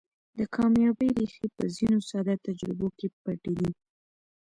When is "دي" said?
3.59-3.69